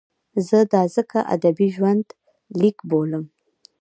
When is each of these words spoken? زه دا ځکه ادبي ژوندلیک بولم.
زه 0.47 0.59
دا 0.73 0.81
ځکه 0.95 1.19
ادبي 1.35 1.67
ژوندلیک 1.75 2.77
بولم. 2.89 3.25